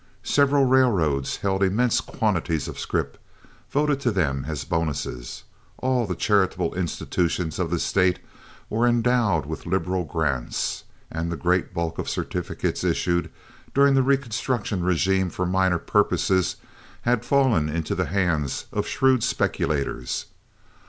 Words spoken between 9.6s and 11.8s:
liberal grants, and the great